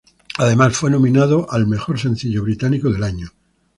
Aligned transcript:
Además 0.39 0.75
fue 0.75 0.89
nominado 0.89 1.41
en 1.41 1.41
los 1.45 1.53
al 1.53 1.67
"Mejor 1.67 1.99
sencillo 1.99 2.41
británico 2.41 2.89
del 2.89 3.03
año". 3.03 3.29